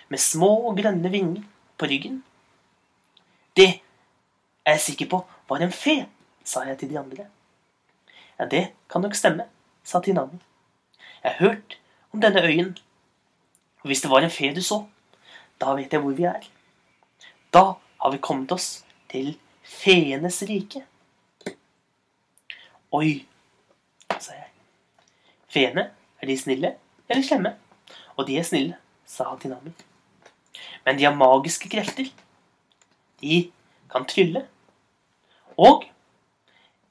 med 0.09 0.25
små 0.25 0.49
og 0.71 0.81
grønne 0.81 1.13
vinger 1.13 1.45
på 1.77 1.93
ryggen. 1.93 2.23
Det 3.53 3.69
er 4.65 4.79
jeg 4.79 4.87
sikker 4.89 5.13
på 5.13 5.25
var 5.53 5.61
en 5.61 5.79
fe, 5.85 6.01
sa 6.45 6.65
jeg 6.65 6.81
til 6.81 6.95
de 6.97 6.99
andre. 7.05 7.29
Ja, 8.39 8.49
det 8.49 8.71
kan 8.89 9.05
nok 9.05 9.15
stemme, 9.15 9.51
sa 9.85 10.01
Tinami. 10.01 10.41
Jeg 11.23 11.35
har 11.35 11.41
hørt 11.45 11.81
om 12.13 12.25
denne 12.25 12.49
øyen, 12.49 12.79
og 13.85 13.93
hvis 13.93 14.01
det 14.01 14.17
var 14.17 14.25
en 14.25 14.33
fe 14.33 14.55
du 14.57 14.63
så, 14.65 14.87
da 15.61 15.77
vet 15.77 15.93
jeg 15.93 16.01
hvor 16.01 16.17
vi 16.17 16.25
er. 16.25 16.55
Da 17.51 17.77
har 17.97 18.13
vi 18.13 18.19
kommet 18.19 18.53
oss 18.53 18.85
til 19.09 19.33
feenes 19.65 20.43
rike. 20.49 20.83
Oi, 22.93 23.25
sa 24.19 24.35
jeg. 24.35 24.51
Feene, 25.49 25.89
er 26.21 26.29
de 26.29 26.37
snille 26.37 26.75
eller 27.09 27.25
slemme? 27.25 27.55
Og 28.17 28.27
de 28.29 28.37
er 28.37 28.45
snille, 28.45 28.77
sa 29.09 29.31
Tinami. 29.41 29.73
Men 30.85 30.99
de 30.99 31.07
har 31.09 31.17
magiske 31.17 31.71
krefter. 31.73 32.11
De 33.23 33.41
kan 33.89 34.05
trylle. 34.09 34.45
Og 35.57 35.87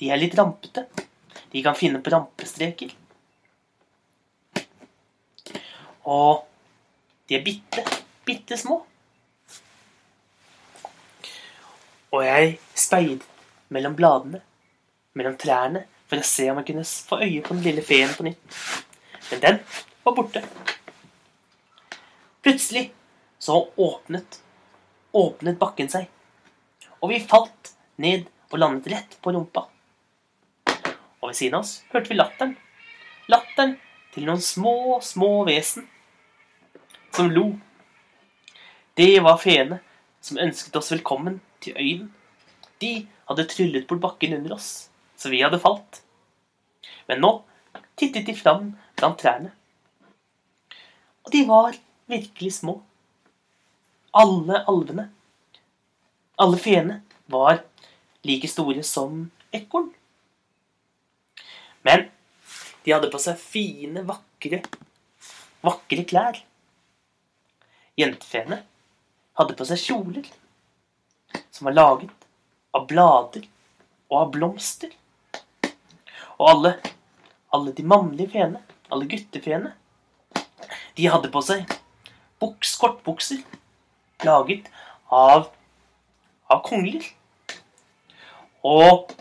de 0.01 0.09
er 0.09 0.21
litt 0.21 0.37
rampete. 0.37 0.87
De 1.53 1.63
kan 1.63 1.77
finne 1.77 2.01
på 2.01 2.13
rampestreker. 2.13 2.93
Og 6.07 6.45
de 7.27 7.37
er 7.37 7.43
bitte, 7.45 7.83
bitte 8.25 8.57
små. 8.57 8.81
Og 12.15 12.23
jeg 12.23 12.57
speidet 12.77 13.25
mellom 13.73 13.95
bladene, 13.97 14.41
mellom 15.17 15.35
trærne, 15.39 15.83
for 16.07 16.21
å 16.21 16.27
se 16.27 16.45
om 16.51 16.59
jeg 16.61 16.69
kunne 16.69 16.85
få 16.87 17.19
øye 17.19 17.41
på 17.43 17.55
den 17.55 17.65
lille 17.65 17.83
feen 17.83 18.13
på 18.15 18.23
nytt. 18.23 18.59
Men 19.31 19.41
den 19.43 19.57
var 20.05 20.15
borte. 20.15 20.43
Plutselig 22.45 22.85
så 23.43 23.59
åpnet, 23.75 24.39
åpnet 25.11 25.59
bakken 25.59 25.91
seg, 25.91 26.07
og 27.01 27.11
vi 27.11 27.19
falt 27.27 27.73
ned 27.99 28.29
og 28.47 28.61
landet 28.61 28.87
rett 28.93 29.17
på 29.21 29.33
rumpa. 29.35 29.65
Og 31.19 31.27
ved 31.27 31.35
siden 31.35 31.57
av 31.57 31.65
oss 31.65 31.81
hørte 31.91 32.13
vi 32.13 32.15
latteren. 32.15 32.55
Latteren 33.27 33.75
til 34.13 34.29
noen 34.29 34.41
små, 34.41 35.01
små 35.03 35.43
vesen 35.49 35.89
som 37.11 37.27
lo. 37.33 37.49
Det 38.95 39.17
var 39.25 39.41
feene 39.41 39.81
som 40.23 40.39
ønsket 40.41 40.79
oss 40.79 40.93
velkommen 40.95 41.41
til 41.61 41.77
øyen. 41.77 42.07
De 42.81 43.07
hadde 43.29 43.47
tryllet 43.49 43.87
bort 43.89 44.01
bakken 44.01 44.35
under 44.37 44.55
oss, 44.57 44.89
så 45.17 45.31
vi 45.33 45.41
hadde 45.41 45.59
falt. 45.61 46.01
Men 47.07 47.23
nå 47.23 47.31
tittet 47.97 48.27
de 48.27 48.35
fram 48.37 48.71
blant 48.97 49.17
trærne. 49.19 49.51
Og 51.25 51.33
de 51.33 51.43
var 51.47 51.77
virkelig 52.07 52.53
små. 52.59 52.77
Alle 54.17 54.61
alvene, 54.69 55.09
alle 56.39 56.59
feene, 56.61 57.01
var 57.27 57.63
like 58.23 58.47
store 58.47 58.83
som 58.87 59.25
ekorn. 59.53 59.89
Men 61.83 62.07
de 62.85 62.93
hadde 62.93 63.11
på 63.11 63.19
seg 63.19 63.39
fine, 63.41 64.05
vakre, 64.07 64.61
vakre 65.65 66.05
klær. 66.07 66.39
Jentefeene 67.99 68.61
hadde 69.37 69.55
på 69.57 69.67
seg 69.67 69.81
kjoler 69.81 70.29
som 71.57 71.65
var 71.65 71.73
laget 71.73 72.27
av 72.77 72.85
blader 72.87 73.47
og 74.11 74.17
av 74.21 74.31
blomster. 74.35 74.93
Og 76.37 76.49
alle, 76.51 76.73
alle 77.53 77.73
de 77.73 77.85
mannlige 77.85 78.35
feene, 78.35 78.61
alle 78.93 79.09
guttefeene, 79.09 79.73
de 80.97 81.09
hadde 81.09 81.33
på 81.33 81.41
seg 81.45 81.65
buks, 82.41 82.75
kortbukser 82.77 83.41
laget 84.25 84.69
av, 85.09 85.49
av 86.53 86.61
kongler. 86.65 87.01
Og 88.61 89.13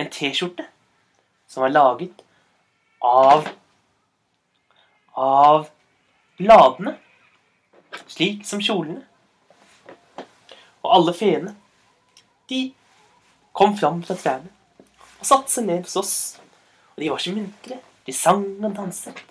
en 0.00 0.08
T-skjorte 0.08 0.64
som 1.52 1.66
var 1.66 1.76
laget 1.76 2.24
av 3.04 3.50
av 5.12 5.66
bladene, 6.40 6.94
slik 8.08 8.46
som 8.48 8.62
kjolene. 8.64 9.04
Og 10.82 10.94
alle 10.96 11.14
feene, 11.14 11.54
de 12.50 12.72
kom 13.54 13.76
fram 13.78 14.02
fra 14.06 14.18
trærne 14.18 14.50
og 15.22 15.26
satte 15.28 15.52
seg 15.52 15.68
ned 15.68 15.84
hos 15.86 15.98
oss. 16.00 16.14
Og 16.96 17.04
de 17.04 17.10
var 17.12 17.22
så 17.22 17.34
muntre. 17.34 17.78
De 18.06 18.14
sang 18.16 18.42
og 18.58 18.74
danset 18.74 19.22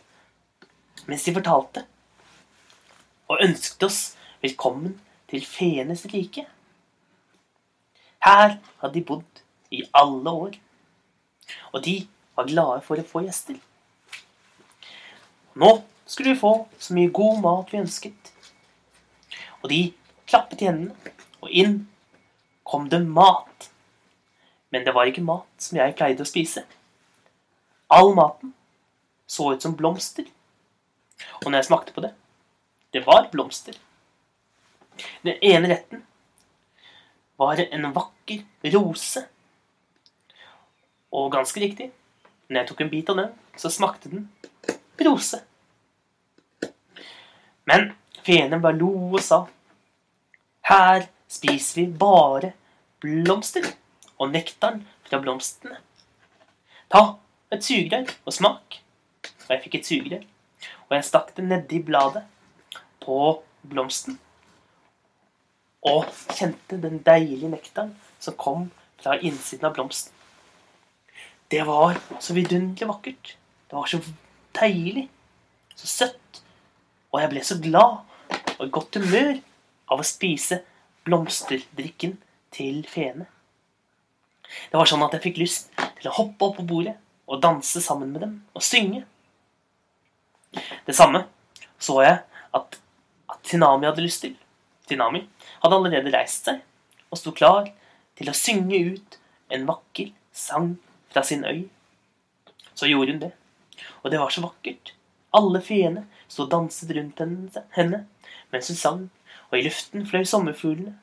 mens 1.09 1.25
de 1.25 1.33
fortalte 1.33 1.83
og 3.31 3.41
ønsket 3.45 3.85
oss 3.87 3.99
velkommen 4.43 4.97
til 5.31 5.45
feenes 5.47 6.03
rike. 6.11 6.43
Her 8.21 8.57
hadde 8.81 8.93
de 8.97 9.03
bodd 9.07 9.41
i 9.71 9.81
alle 9.97 10.33
år, 10.45 10.57
og 11.71 11.85
de 11.85 11.95
var 12.35 12.49
glade 12.49 12.81
for 12.85 12.99
å 12.99 13.07
få 13.07 13.23
gjester. 13.25 13.55
Nå 15.55 15.71
skulle 16.05 16.33
vi 16.33 16.41
få 16.41 16.53
så 16.79 16.95
mye 16.97 17.13
god 17.15 17.39
mat 17.45 17.71
vi 17.71 17.79
ønsket. 17.81 18.33
Og 19.61 19.71
de 19.71 19.81
klappet 20.27 20.61
i 20.61 20.67
hendene, 20.67 21.15
og 21.41 21.49
inn 21.49 21.81
kom 22.63 22.87
det 22.89 23.01
mat. 23.03 23.69
Men 24.71 24.85
det 24.85 24.93
var 24.95 25.09
ikke 25.09 25.25
mat 25.25 25.49
som 25.59 25.81
jeg 25.81 25.97
pleide 25.97 26.23
å 26.23 26.29
spise. 26.29 26.63
All 27.91 28.13
maten 28.15 28.53
så 29.27 29.51
ut 29.51 29.63
som 29.63 29.75
blomster. 29.75 30.25
Og 31.41 31.49
når 31.49 31.61
jeg 31.61 31.71
smakte 31.71 31.95
på 31.95 32.03
det 32.05 32.13
det 32.91 33.05
var 33.07 33.29
blomster. 33.31 33.75
Den 35.21 35.37
ene 35.41 35.69
retten 35.71 36.03
var 37.39 37.59
en 37.63 37.87
vakker 37.95 38.43
rose. 38.73 39.23
Og 41.11 41.31
ganske 41.31 41.59
riktig, 41.59 41.87
når 42.49 42.61
jeg 42.61 42.69
tok 42.69 42.83
en 42.83 42.91
bit 42.91 43.09
av 43.11 43.21
den, 43.21 43.31
så 43.55 43.71
smakte 43.71 44.11
den 44.11 44.27
rose. 45.07 45.39
Men 47.67 47.93
feene 48.25 48.59
bare 48.61 48.79
lo 48.79 48.91
og 49.11 49.23
sa 49.23 49.45
Her 50.67 51.07
spiser 51.31 51.81
vi 51.81 51.87
bare 52.03 52.53
blomster 53.01 53.65
og 54.19 54.31
nektaren 54.33 54.83
fra 55.07 55.19
blomstene. 55.23 55.77
Ta 56.91 57.03
et 57.51 57.63
sugerør 57.65 58.11
og 58.25 58.35
smak. 58.35 58.81
Og 59.47 59.55
jeg 59.55 59.63
fikk 59.65 59.77
et 59.79 59.87
sugerør, 59.87 60.25
og 60.87 60.95
jeg 60.95 61.07
stakk 61.07 61.31
det 61.37 61.45
nedi 61.47 61.81
bladet 61.83 62.23
på 63.03 63.17
blomsten. 63.67 64.19
Og 65.87 66.05
kjente 66.37 66.77
den 66.81 67.01
deilige 67.05 67.49
nektaren 67.49 67.95
som 68.21 68.37
kom 68.37 68.69
fra 69.01 69.17
innsiden 69.17 69.65
av 69.67 69.75
blomsten. 69.75 70.13
Det 71.51 71.65
var 71.67 71.97
så 72.23 72.35
vidunderlig 72.37 72.87
vakkert. 72.87 73.35
Det 73.67 73.75
var 73.75 73.89
så 73.89 73.99
deilig. 74.55 75.09
Så 75.75 75.87
søtt. 75.87 76.41
Og 77.11 77.19
jeg 77.19 77.31
ble 77.33 77.43
så 77.43 77.57
glad 77.59 78.05
og 78.57 78.61
i 78.63 78.71
godt 78.71 78.99
humør 79.01 79.39
av 79.91 79.99
å 79.99 80.07
spise 80.07 80.61
blomsterdrikken 81.07 82.17
til 82.53 82.83
feene. 82.89 83.27
Det 84.69 84.77
var 84.77 84.89
sånn 84.89 85.03
at 85.05 85.15
jeg 85.15 85.25
fikk 85.29 85.39
lyst 85.41 85.71
til 85.77 86.09
å 86.11 86.15
hoppe 86.17 86.49
opp 86.49 86.59
på 86.59 86.67
bordet 86.67 86.97
og 87.31 87.41
danse 87.43 87.81
sammen 87.83 88.11
med 88.11 88.25
dem 88.25 88.37
og 88.53 88.65
synge. 88.65 89.05
Det 90.85 90.95
samme 90.97 91.23
så 91.81 92.01
jeg 92.03 92.19
at 92.57 92.81
at 93.31 93.43
Tinami 93.47 93.87
hadde 93.87 94.03
lyst 94.03 94.21
til. 94.25 94.35
Tinami 94.87 95.23
hadde 95.63 95.77
allerede 95.77 96.13
reist 96.13 96.49
seg 96.49 96.61
og 97.11 97.19
sto 97.19 97.33
klar 97.35 97.69
til 98.19 98.29
å 98.29 98.37
synge 98.37 98.79
ut 98.91 99.17
en 99.51 99.67
vakker 99.67 100.11
sang 100.35 100.75
fra 101.11 101.23
sin 101.27 101.45
øy. 101.45 101.67
Så 102.75 102.89
gjorde 102.89 103.15
hun 103.15 103.23
det, 103.23 103.31
og 104.03 104.11
det 104.11 104.19
var 104.19 104.31
så 104.33 104.43
vakkert. 104.43 104.93
Alle 105.35 105.61
feene 105.63 106.05
sto 106.27 106.45
og 106.45 106.51
danset 106.51 106.91
rundt 106.95 107.21
henne 107.75 108.05
mens 108.51 108.71
hun 108.71 108.79
sang, 108.79 109.01
og 109.51 109.59
i 109.59 109.61
luften 109.61 110.07
fløy 110.07 110.23
sommerfuglene. 110.23 110.95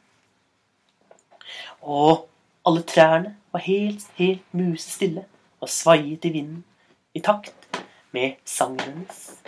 Og 1.83 2.29
alle 2.67 2.83
trærne 2.83 3.37
var 3.53 3.61
helt, 3.61 4.07
helt 4.17 4.55
musestille 4.55 5.25
og 5.61 5.69
svaiet 5.69 6.25
i 6.25 6.33
vinden 6.33 6.65
i 7.15 7.21
takt 7.21 7.83
med 8.13 8.33
sangen 8.45 8.81
hennes. 8.81 9.43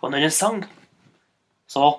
Og 0.00 0.10
når 0.10 0.20
hun 0.20 0.30
sang, 0.30 0.64
så 1.66 1.98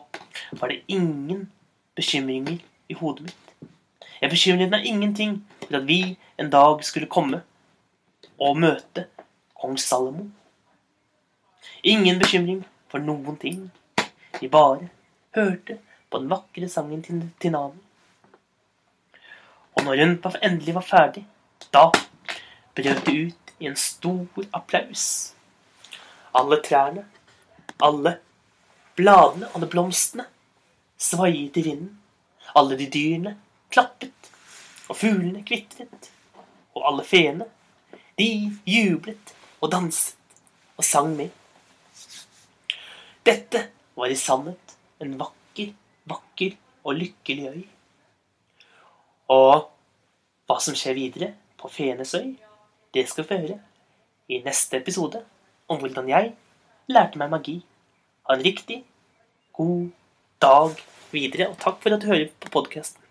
var 0.51 0.67
det 0.67 0.83
ingen 0.87 1.51
bekymringer 1.95 2.57
i 2.89 2.93
hodet 2.93 3.21
mitt. 3.21 3.69
Jeg 4.21 4.29
bekymret 4.29 4.69
meg 4.69 4.85
ingenting 4.85 5.41
for 5.59 5.75
at 5.75 5.87
vi 5.87 6.17
en 6.39 6.49
dag 6.49 6.83
skulle 6.83 7.11
komme 7.11 7.41
og 8.39 8.57
møte 8.57 9.07
kong 9.59 9.79
Salomo. 9.79 10.29
Ingen 11.83 12.19
bekymring 12.19 12.63
for 12.87 13.03
noen 13.03 13.37
ting. 13.37 13.71
Vi 14.39 14.47
bare 14.47 14.89
hørte 15.35 15.79
på 16.09 16.19
den 16.21 16.29
vakre 16.31 16.69
sangen 16.69 17.03
til 17.03 17.23
Tinami. 17.41 17.79
Og 19.73 19.83
når 19.83 20.03
hun 20.03 20.19
endelig 20.41 20.75
var 20.75 20.85
ferdig, 20.85 21.25
da 21.73 21.89
brøt 22.75 23.05
det 23.05 23.15
ut 23.27 23.55
i 23.59 23.67
en 23.67 23.75
stor 23.75 24.45
applaus. 24.53 25.33
Alle 26.33 26.61
trærne, 26.61 27.05
alle 27.81 28.17
Bladene, 28.95 29.47
alle 29.55 29.65
blomstene, 29.65 30.25
svaiet 30.97 31.57
i 31.57 31.61
vinden. 31.65 31.99
Alle 32.55 32.77
de 32.77 32.85
dyrene 32.93 33.39
klappet, 33.73 34.29
og 34.89 34.97
fuglene 34.99 35.41
kvitret. 35.45 36.11
Og 36.75 36.85
alle 36.91 37.05
feene, 37.05 37.47
de 38.19 38.27
jublet 38.69 39.33
og 39.61 39.71
danset 39.73 40.37
og 40.77 40.85
sang 40.85 41.15
med. 41.17 41.29
Dette 43.25 43.63
var 43.97 44.13
i 44.13 44.17
sannhet 44.19 44.62
en 45.05 45.19
vakker, 45.19 45.73
vakker 46.09 46.55
og 46.83 46.97
lykkelig 46.99 47.49
øy. 47.49 47.61
Og 49.33 49.69
hva 50.47 50.57
som 50.63 50.75
skjer 50.77 50.97
videre 50.97 51.33
på 51.59 51.71
Fenes 51.71 52.13
øy, 52.17 52.33
det 52.93 53.07
skal 53.09 53.27
vi 53.29 53.39
høre 53.43 53.59
i 54.29 54.41
neste 54.45 54.77
episode 54.79 55.23
om 55.71 55.79
hvordan 55.81 56.09
jeg 56.11 56.33
lærte 56.91 57.19
meg 57.19 57.31
magi. 57.31 57.59
Ha 58.27 58.35
en 58.35 58.45
riktig 58.45 58.83
god 59.53 59.89
dag 60.41 60.75
videre, 61.11 61.49
og 61.49 61.57
takk 61.61 61.79
for 61.81 61.95
at 61.95 62.01
du 62.01 62.09
hører 62.11 62.29
på 62.39 62.51
podkasten. 62.53 63.02